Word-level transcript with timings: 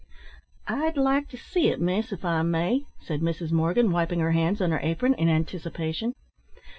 "I'd 0.67 0.97
like 0.97 1.27
to 1.27 1.37
see 1.37 1.67
it, 1.67 1.79
miss, 1.79 2.11
if 2.11 2.25
I 2.25 2.41
may," 2.41 2.85
said 2.99 3.21
Mrs. 3.21 3.51
Morgan, 3.51 3.91
wiping 3.91 4.19
her 4.19 4.31
hands 4.31 4.59
on 4.59 4.71
her 4.71 4.79
apron 4.81 5.13
in 5.13 5.29
anticipation. 5.29 6.15